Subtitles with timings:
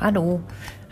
[0.00, 0.40] Hallo.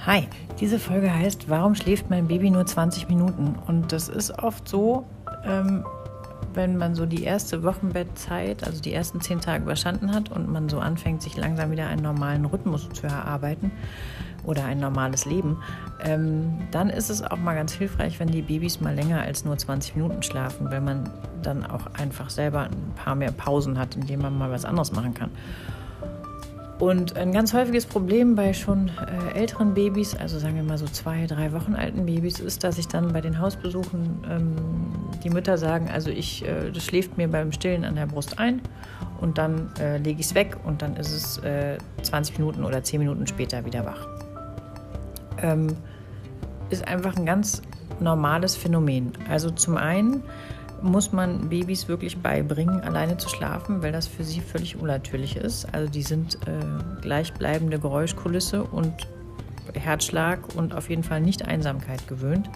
[0.05, 0.29] Hi.
[0.61, 3.55] Diese Folge heißt, warum schläft mein Baby nur 20 Minuten?
[3.67, 5.07] Und das ist oft so,
[5.47, 5.83] ähm,
[6.53, 10.69] wenn man so die erste Wochenbettzeit, also die ersten zehn Tage überstanden hat und man
[10.69, 13.71] so anfängt, sich langsam wieder einen normalen Rhythmus zu erarbeiten
[14.45, 15.57] oder ein normales Leben,
[16.05, 19.57] ähm, dann ist es auch mal ganz hilfreich, wenn die Babys mal länger als nur
[19.57, 21.09] 20 Minuten schlafen, weil man
[21.43, 25.15] dann auch einfach selber ein paar mehr Pausen hat, indem man mal was anderes machen
[25.15, 25.31] kann.
[26.79, 30.87] Und ein ganz häufiges Problem bei schon äh, älteren Babys, also sagen wir mal so
[30.87, 34.55] zwei, drei Wochen alten Babys, ist, dass ich dann bei den Hausbesuchen ähm,
[35.25, 38.63] die Mütter sagen, also ich, äh, das schläft mir beim Stillen an der Brust ein
[39.21, 41.41] und dann äh, lege ich es weg und dann ist es
[42.03, 44.07] 20 äh, Minuten oder 10 Minuten später wieder wach.
[45.43, 45.77] Ähm,
[46.71, 47.63] ist einfach ein ganz
[47.99, 49.13] normales Phänomen.
[49.29, 50.23] Also zum einen
[50.83, 55.73] muss man Babys wirklich beibringen, alleine zu schlafen, weil das für sie völlig unnatürlich ist.
[55.73, 58.93] Also die sind äh, gleichbleibende Geräuschkulisse und
[59.75, 62.49] Herzschlag und auf jeden Fall nicht Einsamkeit gewöhnt.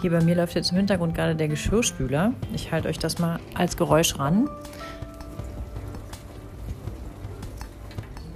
[0.00, 2.32] Hier bei mir läuft jetzt im Hintergrund gerade der Geschirrspüler.
[2.52, 4.48] Ich halte euch das mal als Geräusch ran.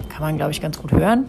[0.09, 1.25] Kann man, glaube ich, ganz gut hören.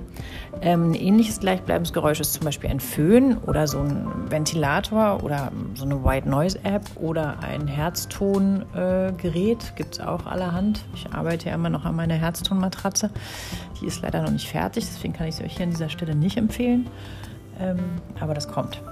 [0.61, 5.53] Ähm, ein ähnliches gleichbleibendes Geräusch ist zum Beispiel ein Föhn oder so ein Ventilator oder
[5.75, 9.63] so eine White Noise App oder ein Herztongerät.
[9.63, 10.85] Äh, Gibt es auch allerhand.
[10.95, 13.11] Ich arbeite ja immer noch an meiner Herztonmatratze.
[13.81, 16.15] Die ist leider noch nicht fertig, deswegen kann ich sie euch hier an dieser Stelle
[16.15, 16.89] nicht empfehlen.
[17.61, 17.79] Ähm,
[18.21, 18.83] aber das kommt.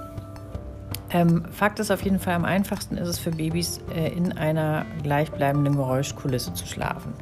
[1.09, 4.85] Ähm, Fakt ist auf jeden Fall, am einfachsten ist es für Babys, äh, in einer
[5.03, 7.13] gleichbleibenden Geräuschkulisse zu schlafen.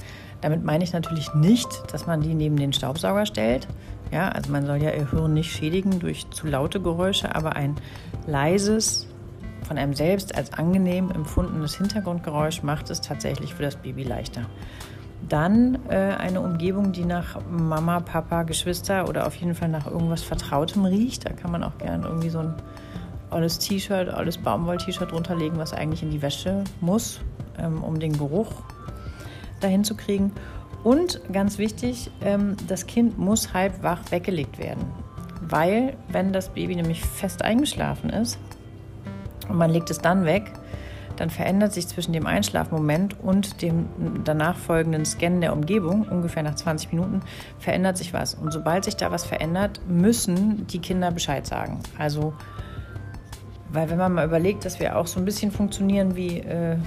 [0.42, 3.68] Damit meine ich natürlich nicht, dass man die neben den Staubsauger stellt.
[4.12, 7.76] Ja, also man soll ja ihr Hirn nicht schädigen durch zu laute Geräusche, aber ein
[8.28, 9.08] leises,
[9.66, 14.46] von einem selbst als angenehm empfundenes Hintergrundgeräusch macht es tatsächlich für das Baby leichter.
[15.28, 20.22] Dann äh, eine Umgebung, die nach Mama, Papa, Geschwister oder auf jeden Fall nach irgendwas
[20.22, 21.26] Vertrautem riecht.
[21.26, 22.54] Da kann man auch gerne irgendwie so ein
[23.32, 27.20] alles T-Shirt, alles Baumwoll-T-Shirt drunterlegen, was eigentlich in die Wäsche muss,
[27.58, 28.52] ähm, um den Geruch
[29.62, 30.32] dahin zu kriegen.
[30.86, 34.86] Und ganz wichtig, ähm, das Kind muss halb wach weggelegt werden.
[35.42, 38.38] Weil, wenn das Baby nämlich fest eingeschlafen ist
[39.50, 40.44] und man legt es dann weg,
[41.16, 43.88] dann verändert sich zwischen dem Einschlafmoment und dem
[44.24, 47.22] danach folgenden Scannen der Umgebung, ungefähr nach 20 Minuten,
[47.58, 48.36] verändert sich was.
[48.36, 51.80] Und sobald sich da was verändert, müssen die Kinder Bescheid sagen.
[51.98, 52.36] Also,
[53.70, 56.78] weil wenn man mal überlegt, dass wir auch so ein bisschen funktionieren wie äh,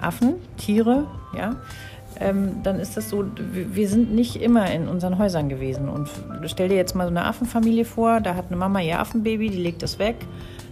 [0.00, 1.54] Affen, Tiere, ja,
[2.18, 5.88] ähm, dann ist das so, wir sind nicht immer in unseren Häusern gewesen.
[5.88, 6.08] Und
[6.46, 9.58] stell dir jetzt mal so eine Affenfamilie vor, da hat eine Mama ihr Affenbaby, die
[9.58, 10.16] legt das weg,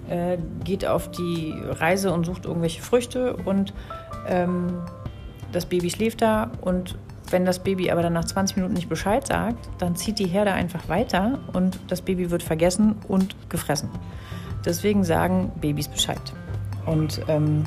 [0.09, 3.73] äh, geht auf die Reise und sucht irgendwelche Früchte und
[4.27, 4.83] ähm,
[5.53, 6.97] das Baby schläft da und
[7.31, 10.53] wenn das Baby aber dann nach 20 Minuten nicht Bescheid sagt, dann zieht die Herde
[10.53, 13.91] einfach weiter und das Baby wird vergessen und gefressen.
[14.65, 16.21] Deswegen sagen Babys Bescheid.
[16.87, 17.65] Und ähm,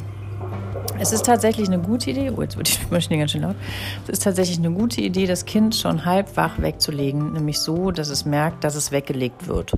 [1.01, 3.55] es ist tatsächlich eine gute Idee, oh, jetzt wird die Spülmaschine ganz schön laut.
[4.03, 8.09] Es ist tatsächlich eine gute Idee, das Kind schon halb wach wegzulegen, nämlich so, dass
[8.09, 9.71] es merkt, dass es weggelegt wird.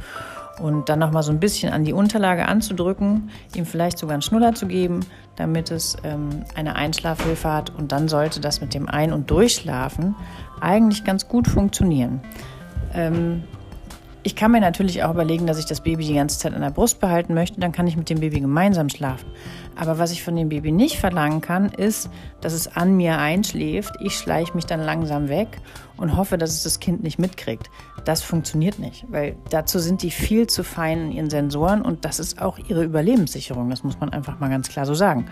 [0.59, 4.53] Und dann nochmal so ein bisschen an die Unterlage anzudrücken, ihm vielleicht sogar einen Schnuller
[4.53, 4.99] zu geben,
[5.35, 7.71] damit es ähm, eine Einschlafhilfe hat.
[7.75, 10.15] Und dann sollte das mit dem Ein- und Durchschlafen
[10.59, 12.21] eigentlich ganz gut funktionieren.
[12.93, 13.43] Ähm,
[14.23, 16.71] ich kann mir natürlich auch überlegen, dass ich das Baby die ganze Zeit an der
[16.71, 19.29] Brust behalten möchte, dann kann ich mit dem Baby gemeinsam schlafen.
[19.75, 23.95] Aber was ich von dem Baby nicht verlangen kann, ist, dass es an mir einschläft,
[23.99, 25.59] ich schleiche mich dann langsam weg
[25.97, 27.69] und hoffe, dass es das Kind nicht mitkriegt.
[28.05, 32.19] Das funktioniert nicht, weil dazu sind die viel zu fein in ihren Sensoren und das
[32.19, 35.25] ist auch ihre Überlebenssicherung, das muss man einfach mal ganz klar so sagen.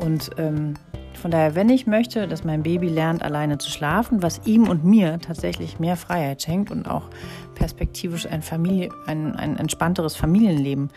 [0.00, 0.74] Und ähm,
[1.20, 4.84] von daher, wenn ich möchte, dass mein Baby lernt, alleine zu schlafen, was ihm und
[4.84, 7.10] mir tatsächlich mehr Freiheit schenkt und auch
[7.54, 10.88] perspektivisch ein, Familie, ein, ein entspannteres Familienleben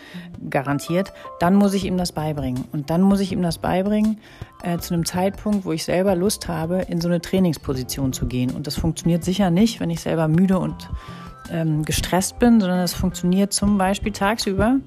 [0.50, 1.12] garantiert,
[1.42, 2.63] dann muss ich ihm das beibringen.
[2.72, 4.18] Und dann muss ich ihm das beibringen
[4.63, 8.52] äh, zu einem Zeitpunkt, wo ich selber Lust habe, in so eine Trainingsposition zu gehen.
[8.52, 10.89] Und das funktioniert sicher nicht, wenn ich selber müde und
[11.51, 14.78] ähm, gestresst bin, sondern es funktioniert zum Beispiel tagsüber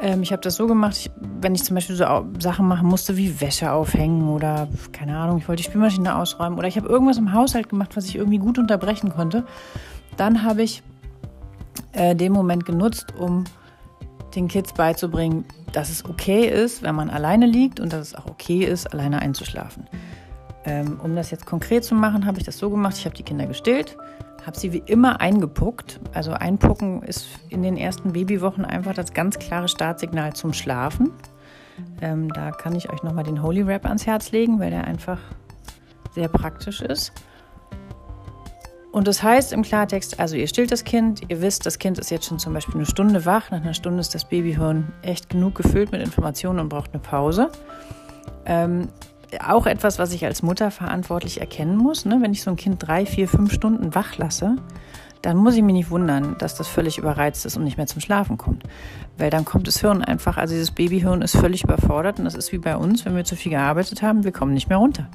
[0.00, 1.10] ähm, ich habe das so gemacht, ich,
[1.40, 2.04] wenn ich zum Beispiel so
[2.38, 6.68] Sachen machen musste wie Wäsche aufhängen oder keine Ahnung, ich wollte die Spülmaschine ausräumen oder
[6.68, 9.44] ich habe irgendwas im Haushalt gemacht, was ich irgendwie gut unterbrechen konnte,
[10.16, 10.82] dann habe ich
[11.92, 13.44] äh, den Moment genutzt, um
[14.34, 18.26] den Kids beizubringen, dass es okay ist, wenn man alleine liegt und dass es auch
[18.26, 19.86] okay ist, alleine einzuschlafen.
[20.64, 23.22] Ähm, um das jetzt konkret zu machen, habe ich das so gemacht, ich habe die
[23.22, 23.96] Kinder gestillt
[24.46, 25.98] habe sie wie immer eingepuckt.
[26.14, 31.10] Also einpucken ist in den ersten Babywochen einfach das ganz klare Startsignal zum Schlafen.
[32.00, 35.18] Ähm, da kann ich euch nochmal den Holy Wrap ans Herz legen, weil der einfach
[36.14, 37.12] sehr praktisch ist.
[38.92, 42.10] Und das heißt im Klartext, also ihr stillt das Kind, ihr wisst, das Kind ist
[42.10, 45.56] jetzt schon zum Beispiel eine Stunde wach, nach einer Stunde ist das Babyhirn echt genug
[45.56, 47.50] gefüllt mit Informationen und braucht eine Pause.
[48.46, 48.88] Ähm,
[49.44, 52.04] auch etwas, was ich als Mutter verantwortlich erkennen muss.
[52.04, 52.18] Ne?
[52.20, 54.56] Wenn ich so ein Kind drei, vier, fünf Stunden wach lasse,
[55.22, 58.00] dann muss ich mich nicht wundern, dass das völlig überreizt ist und nicht mehr zum
[58.00, 58.62] Schlafen kommt.
[59.18, 62.52] Weil dann kommt das Hirn einfach, also dieses Babyhirn ist völlig überfordert und das ist
[62.52, 65.08] wie bei uns, wenn wir zu viel gearbeitet haben, wir kommen nicht mehr runter.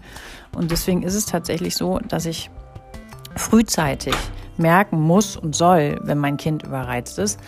[0.54, 2.50] Und deswegen ist es tatsächlich so, dass ich
[3.36, 4.16] frühzeitig
[4.58, 7.40] merken muss und soll, wenn mein Kind überreizt ist.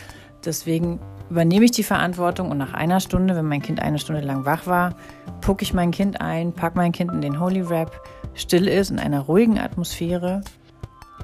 [0.46, 1.00] Deswegen
[1.34, 4.68] übernehme ich die Verantwortung und nach einer Stunde, wenn mein Kind eine Stunde lang wach
[4.68, 4.94] war,
[5.42, 7.92] pucke ich mein Kind ein, packe mein Kind in den Holy Wrap,
[8.36, 10.44] still ist in einer ruhigen Atmosphäre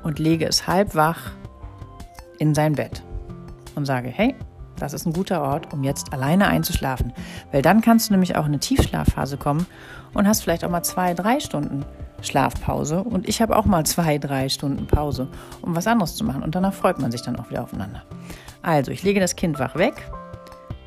[0.01, 1.29] und lege es halb wach
[2.39, 3.03] in sein Bett
[3.75, 4.33] und sage, hey,
[4.77, 7.13] das ist ein guter Ort, um jetzt alleine einzuschlafen.
[7.51, 9.67] Weil dann kannst du nämlich auch in eine Tiefschlafphase kommen
[10.15, 11.85] und hast vielleicht auch mal zwei, drei Stunden
[12.21, 13.03] Schlafpause.
[13.03, 15.27] Und ich habe auch mal zwei, drei Stunden Pause,
[15.61, 16.43] um was anderes zu machen.
[16.43, 18.03] Und danach freut man sich dann auch wieder aufeinander.
[18.61, 20.09] Also, ich lege das Kind wach weg.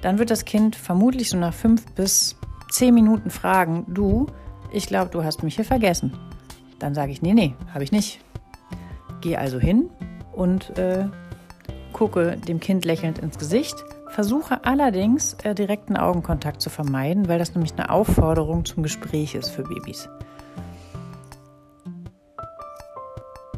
[0.02, 2.36] Dann wird das Kind vermutlich so nach fünf bis
[2.70, 4.26] zehn Minuten fragen, du,
[4.72, 6.12] ich glaube, du hast mich hier vergessen.
[6.78, 8.20] Dann sage ich, nee, nee, habe ich nicht.
[9.20, 9.88] Gehe also hin
[10.32, 11.06] und äh,
[11.92, 13.76] gucke dem Kind lächelnd ins Gesicht,
[14.08, 19.50] versuche allerdings äh, direkten Augenkontakt zu vermeiden, weil das nämlich eine Aufforderung zum Gespräch ist
[19.50, 20.08] für Babys.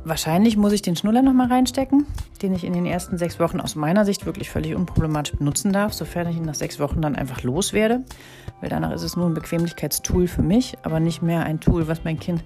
[0.06, 2.06] Wahrscheinlich muss ich den Schnuller nochmal reinstecken,
[2.42, 5.94] den ich in den ersten sechs Wochen aus meiner Sicht wirklich völlig unproblematisch benutzen darf,
[5.94, 8.04] sofern ich ihn nach sechs Wochen dann einfach loswerde.
[8.60, 12.04] Weil danach ist es nur ein Bequemlichkeitstool für mich, aber nicht mehr ein Tool, was
[12.04, 12.44] mein Kind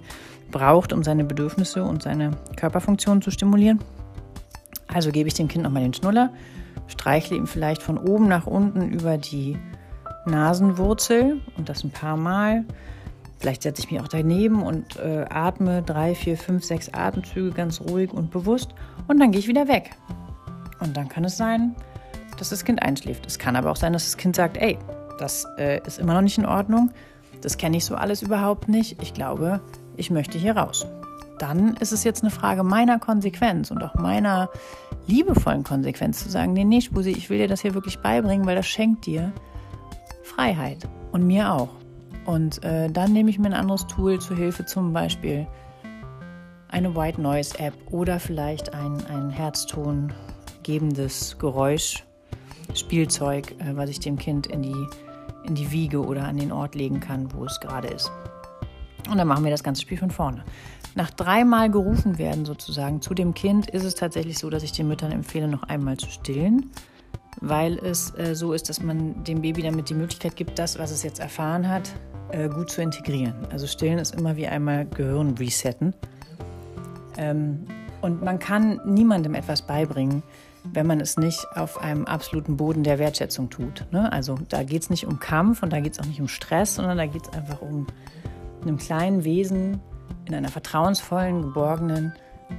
[0.51, 3.79] braucht, um seine Bedürfnisse und seine Körperfunktion zu stimulieren.
[4.87, 6.31] Also gebe ich dem Kind nochmal den Schnuller,
[6.87, 9.57] streichle ihm vielleicht von oben nach unten über die
[10.25, 12.63] Nasenwurzel und das ein paar Mal
[13.39, 17.79] Vielleicht setze ich mich auch daneben und äh, atme drei, vier, fünf, sechs Atemzüge ganz
[17.79, 18.75] ruhig und bewusst
[19.07, 19.91] und dann gehe ich wieder weg.
[20.81, 21.75] Und dann kann es sein,
[22.37, 23.25] dass das Kind einschläft.
[23.25, 24.77] Es kann aber auch sein, dass das Kind sagt, ey,
[25.19, 26.91] das äh, ist immer noch nicht in Ordnung,
[27.41, 29.61] das kenne ich so alles überhaupt nicht, ich glaube,
[29.95, 30.85] ich möchte hier raus.
[31.37, 34.49] Dann ist es jetzt eine Frage meiner Konsequenz und auch meiner
[35.07, 38.57] liebevollen Konsequenz zu sagen, nee, nee, Spusi, ich will dir das hier wirklich beibringen, weil
[38.57, 39.31] das schenkt dir
[40.23, 41.78] Freiheit und mir auch.
[42.29, 45.47] Und äh, dann nehme ich mir ein anderes Tool zur Hilfe, zum Beispiel
[46.67, 50.13] eine White Noise App oder vielleicht ein, ein Herzton
[50.61, 52.03] gebendes Geräusch,
[52.75, 54.87] Spielzeug, äh, was ich dem Kind in die,
[55.43, 58.11] in die Wiege oder an den Ort legen kann, wo es gerade ist.
[59.09, 60.43] Und dann machen wir das ganze Spiel von vorne.
[60.93, 64.87] Nach dreimal gerufen werden sozusagen zu dem Kind ist es tatsächlich so, dass ich den
[64.87, 66.69] Müttern empfehle, noch einmal zu stillen
[67.41, 70.91] weil es äh, so ist, dass man dem Baby damit die Möglichkeit gibt, das, was
[70.91, 71.89] es jetzt erfahren hat,
[72.31, 73.33] äh, gut zu integrieren.
[73.51, 75.93] Also stillen ist immer wie einmal Gehirn resetten.
[77.17, 77.65] Ähm,
[78.01, 80.23] und man kann niemandem etwas beibringen,
[80.63, 83.85] wenn man es nicht auf einem absoluten Boden der Wertschätzung tut.
[83.91, 84.11] Ne?
[84.11, 86.75] Also da geht es nicht um Kampf und da geht es auch nicht um Stress,
[86.75, 87.87] sondern da geht es einfach um
[88.61, 89.79] einem kleinen Wesen
[90.25, 92.13] in einer vertrauensvollen, geborgenen,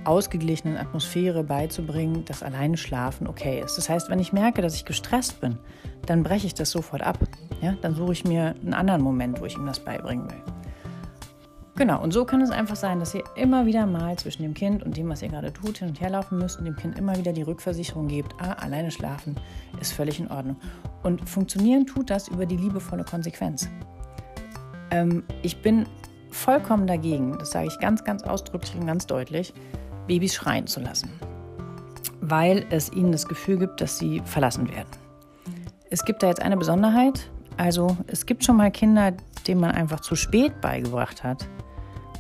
[0.05, 3.76] ausgeglichenen Atmosphäre beizubringen, dass alleine schlafen okay ist.
[3.76, 5.58] Das heißt, wenn ich merke, dass ich gestresst bin,
[6.06, 7.19] dann breche ich das sofort ab.
[7.61, 7.75] Ja?
[7.81, 10.43] Dann suche ich mir einen anderen Moment, wo ich ihm das beibringen will.
[11.77, 14.83] Genau, und so kann es einfach sein, dass ihr immer wieder mal zwischen dem Kind
[14.83, 17.17] und dem, was ihr gerade tut, hin und her laufen müsst und dem Kind immer
[17.17, 19.37] wieder die Rückversicherung gebt, ah, alleine schlafen
[19.81, 20.56] ist völlig in Ordnung.
[21.03, 23.67] Und funktionieren tut das über die liebevolle Konsequenz.
[24.91, 25.87] Ähm, ich bin
[26.31, 29.55] vollkommen dagegen, das sage ich ganz, ganz ausdrücklich und ganz deutlich,
[30.06, 31.08] Babys schreien zu lassen,
[32.20, 34.91] weil es ihnen das Gefühl gibt, dass sie verlassen werden.
[35.89, 37.31] Es gibt da jetzt eine Besonderheit.
[37.60, 39.12] Also es gibt schon mal Kinder,
[39.46, 41.46] denen man einfach zu spät beigebracht hat,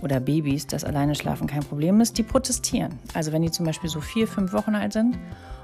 [0.02, 2.98] oder Babys, dass alleine schlafen kein Problem ist, die protestieren.
[3.14, 5.18] Also wenn die zum Beispiel so vier, fünf Wochen alt sind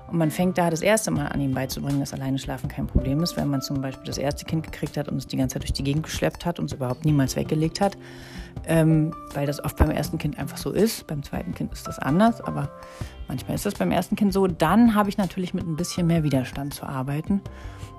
[0.09, 3.23] und man fängt da das erste Mal an, ihm beizubringen, dass alleine schlafen kein Problem
[3.23, 5.63] ist, wenn man zum Beispiel das erste Kind gekriegt hat und es die ganze Zeit
[5.63, 7.97] durch die Gegend geschleppt hat und es überhaupt niemals weggelegt hat,
[8.67, 11.07] ähm, weil das oft beim ersten Kind einfach so ist.
[11.07, 12.71] Beim zweiten Kind ist das anders, aber
[13.27, 14.47] manchmal ist das beim ersten Kind so.
[14.47, 17.41] Dann habe ich natürlich mit ein bisschen mehr Widerstand zu arbeiten.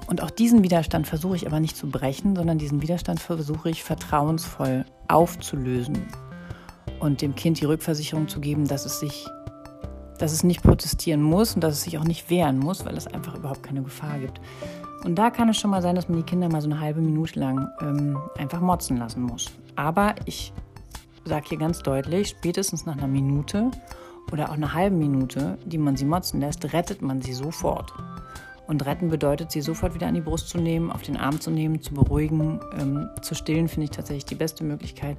[0.07, 3.83] Und auch diesen Widerstand versuche ich aber nicht zu brechen, sondern diesen Widerstand versuche ich
[3.83, 6.05] vertrauensvoll aufzulösen
[7.01, 9.27] und dem Kind die Rückversicherung zu geben, dass es sich
[10.17, 13.07] dass es nicht protestieren muss und dass es sich auch nicht wehren muss, weil es
[13.07, 14.39] einfach überhaupt keine Gefahr gibt.
[15.03, 17.01] Und da kann es schon mal sein, dass man die Kinder mal so eine halbe
[17.01, 19.51] Minute lang ähm, einfach motzen lassen muss.
[19.75, 20.51] Aber ich
[21.25, 23.71] sage hier ganz deutlich, spätestens nach einer Minute
[24.31, 27.93] oder auch einer halben Minute, die man sie motzen lässt, rettet man sie sofort.
[28.67, 31.51] Und retten bedeutet, sie sofort wieder an die Brust zu nehmen, auf den Arm zu
[31.51, 35.15] nehmen, zu beruhigen, ähm, zu stillen, finde ich tatsächlich die beste Möglichkeit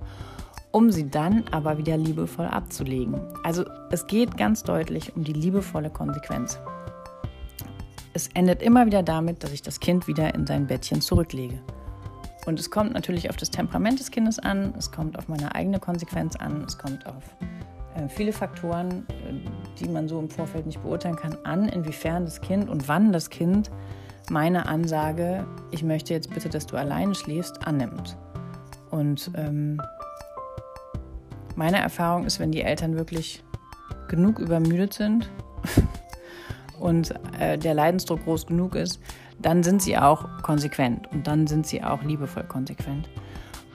[0.78, 3.20] um sie dann aber wieder liebevoll abzulegen.
[3.42, 6.60] Also es geht ganz deutlich um die liebevolle Konsequenz.
[8.14, 11.58] Es endet immer wieder damit, dass ich das Kind wieder in sein Bettchen zurücklege.
[12.46, 15.80] Und es kommt natürlich auf das Temperament des Kindes an, es kommt auf meine eigene
[15.80, 17.24] Konsequenz an, es kommt auf
[17.96, 22.40] äh, viele Faktoren, äh, die man so im Vorfeld nicht beurteilen kann, an, inwiefern das
[22.40, 23.68] Kind und wann das Kind
[24.30, 28.16] meine Ansage, ich möchte jetzt bitte, dass du alleine schläfst, annimmt.
[28.90, 29.82] Und ähm,
[31.58, 33.42] meine Erfahrung ist, wenn die Eltern wirklich
[34.06, 35.28] genug übermüdet sind
[36.78, 39.00] und äh, der Leidensdruck groß genug ist,
[39.40, 43.08] dann sind sie auch konsequent und dann sind sie auch liebevoll konsequent.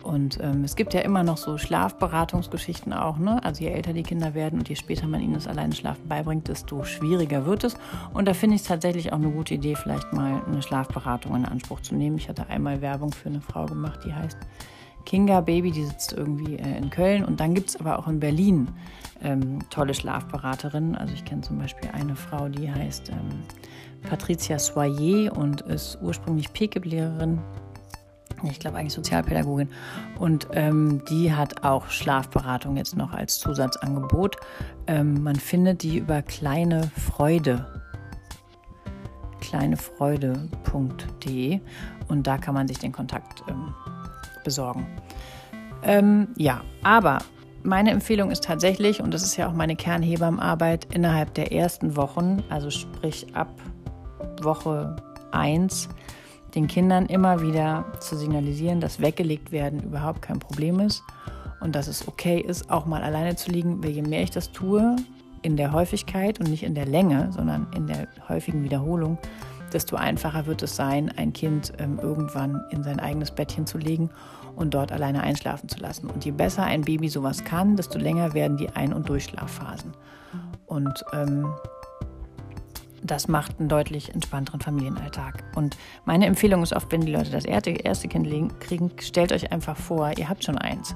[0.01, 3.17] Und ähm, es gibt ja immer noch so Schlafberatungsgeschichten auch.
[3.17, 3.41] Ne?
[3.43, 6.49] Also je älter die Kinder werden und je später man ihnen das alleine Schlafen beibringt,
[6.49, 7.75] desto schwieriger wird es.
[8.13, 11.45] Und da finde ich es tatsächlich auch eine gute Idee, vielleicht mal eine Schlafberatung in
[11.45, 12.17] Anspruch zu nehmen.
[12.17, 14.37] Ich hatte einmal Werbung für eine Frau gemacht, die heißt
[15.05, 17.25] Kinga Baby, die sitzt irgendwie äh, in Köln.
[17.25, 18.69] Und dann gibt es aber auch in Berlin
[19.21, 20.95] ähm, tolle Schlafberaterinnen.
[20.95, 23.43] Also ich kenne zum Beispiel eine Frau, die heißt ähm,
[24.09, 27.39] Patricia Soyer und ist ursprünglich PKIP-Lehrerin
[28.49, 29.69] ich glaube eigentlich Sozialpädagogin.
[30.19, 34.37] Und ähm, die hat auch Schlafberatung jetzt noch als Zusatzangebot.
[34.87, 37.81] Ähm, man findet die über kleine Freude.
[39.39, 41.59] kleinefreude.de
[42.07, 43.73] und da kann man sich den Kontakt ähm,
[44.43, 44.85] besorgen.
[45.83, 47.19] Ähm, ja, aber
[47.63, 52.43] meine Empfehlung ist tatsächlich, und das ist ja auch meine Kernhebammenarbeit, innerhalb der ersten Wochen,
[52.49, 53.49] also sprich ab
[54.41, 54.95] Woche
[55.31, 55.89] 1,
[56.55, 61.03] den Kindern immer wieder zu signalisieren, dass weggelegt werden überhaupt kein Problem ist
[61.61, 64.51] und dass es okay ist, auch mal alleine zu liegen, weil je mehr ich das
[64.51, 64.95] tue,
[65.41, 69.17] in der Häufigkeit und nicht in der Länge, sondern in der häufigen Wiederholung,
[69.73, 74.09] desto einfacher wird es sein, ein Kind ähm, irgendwann in sein eigenes Bettchen zu legen
[74.55, 76.09] und dort alleine einschlafen zu lassen.
[76.09, 79.93] Und je besser ein Baby sowas kann, desto länger werden die Ein- und Durchschlafphasen.
[80.65, 81.53] Und ähm,
[83.03, 85.43] das macht einen deutlich entspannteren Familienalltag.
[85.55, 89.75] Und meine Empfehlung ist oft, wenn die Leute das erste Kind kriegen, stellt euch einfach
[89.75, 90.95] vor, ihr habt schon eins.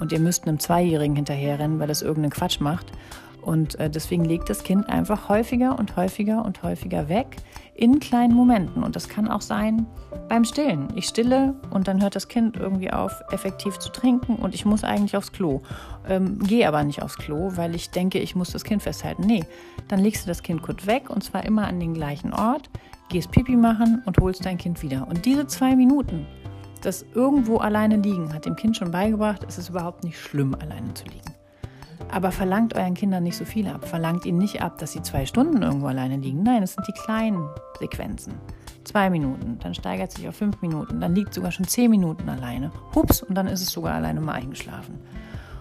[0.00, 2.90] Und ihr müsst einem Zweijährigen hinterherrennen, weil das irgendeinen Quatsch macht.
[3.44, 7.36] Und äh, deswegen legt das Kind einfach häufiger und häufiger und häufiger weg
[7.74, 8.82] in kleinen Momenten.
[8.82, 9.86] Und das kann auch sein
[10.28, 10.88] beim Stillen.
[10.94, 14.82] Ich stille und dann hört das Kind irgendwie auf, effektiv zu trinken und ich muss
[14.82, 15.60] eigentlich aufs Klo.
[16.08, 19.24] Ähm, Gehe aber nicht aufs Klo, weil ich denke, ich muss das Kind festhalten.
[19.26, 19.44] Nee,
[19.88, 22.70] dann legst du das Kind kurz weg und zwar immer an den gleichen Ort,
[23.10, 25.06] gehst Pipi machen und holst dein Kind wieder.
[25.06, 26.26] Und diese zwei Minuten,
[26.80, 30.94] das irgendwo alleine liegen, hat dem Kind schon beigebracht, es ist überhaupt nicht schlimm, alleine
[30.94, 31.33] zu liegen.
[32.10, 33.86] Aber verlangt euren Kindern nicht so viel ab.
[33.86, 36.42] Verlangt ihnen nicht ab, dass sie zwei Stunden irgendwo alleine liegen.
[36.42, 38.34] Nein, es sind die kleinen Sequenzen.
[38.84, 42.70] Zwei Minuten, dann steigert sich auf fünf Minuten, dann liegt sogar schon zehn Minuten alleine.
[42.94, 45.00] Hups, und dann ist es sogar alleine mal eingeschlafen.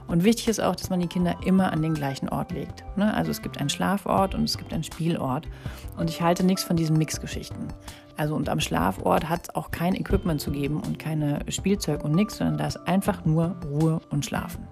[0.08, 2.84] Und wichtig ist auch, dass man die Kinder immer an den gleichen Ort legt.
[2.98, 3.14] Ne?
[3.14, 5.48] Also es gibt einen Schlafort und es gibt einen Spielort.
[5.98, 7.68] Und ich halte nichts von diesen Mixgeschichten.
[8.18, 12.14] Also und am Schlafort hat es auch kein Equipment zu geben und keine Spielzeug und
[12.14, 14.68] nichts, sondern da ist einfach nur Ruhe und Schlafen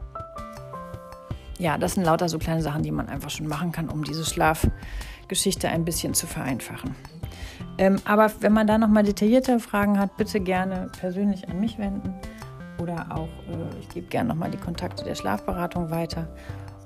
[1.62, 4.25] ja, das sind lauter so kleine Sachen, die man einfach schon machen kann, um diese
[4.25, 6.96] Schlafgeschichte ein bisschen zu vereinfachen.
[7.77, 12.15] Ähm, aber wenn man da nochmal detaillierte Fragen hat, bitte gerne persönlich an mich wenden
[12.80, 16.27] oder auch, äh, ich gebe gerne nochmal die Kontakte der Schlafberatung weiter.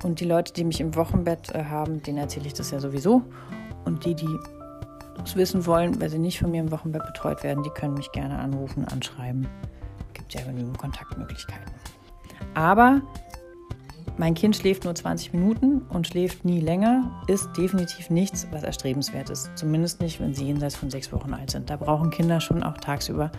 [0.03, 3.23] Und die Leute, die mich im Wochenbett äh, haben, denen erzähle ich das ja sowieso.
[3.85, 4.37] Und die, die
[5.23, 8.11] es wissen wollen, weil sie nicht von mir im Wochenbett betreut werden, die können mich
[8.11, 9.47] gerne anrufen, anschreiben.
[10.13, 11.73] Gibt ja genügend Kontaktmöglichkeiten.
[12.53, 13.01] Aber
[14.17, 19.29] mein Kind schläft nur 20 Minuten und schläft nie länger, ist definitiv nichts, was erstrebenswert
[19.29, 19.51] ist.
[19.55, 21.69] Zumindest nicht, wenn sie jenseits von sechs Wochen alt sind.
[21.69, 23.31] Da brauchen Kinder schon auch tagsüber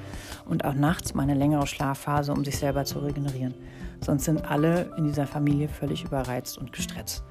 [0.44, 3.54] und auch nachts mal eine längere Schlafphase, um sich selber zu regenerieren.
[4.00, 7.24] Sonst sind alle in dieser Familie völlig überreizt und gestresst.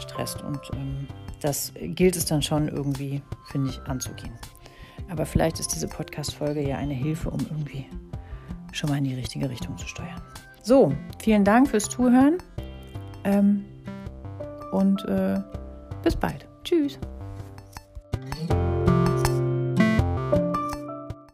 [0.00, 0.42] Stresst.
[0.42, 1.08] Und ähm,
[1.40, 4.32] das gilt es dann schon irgendwie, finde ich, anzugehen.
[5.10, 7.86] Aber vielleicht ist diese Podcast-Folge ja eine Hilfe, um irgendwie
[8.70, 10.22] schon mal in die richtige Richtung zu steuern.
[10.62, 12.38] So, vielen Dank fürs Zuhören.
[13.24, 13.64] Ähm,
[14.72, 15.40] und äh,
[16.02, 16.46] bis bald.
[16.64, 16.98] Tschüss.